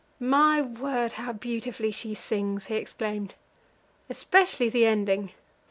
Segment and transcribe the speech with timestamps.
[0.19, 3.35] "My word, how beautifully she sings!" he exclaimed;
[4.09, 5.31] "especially the ending.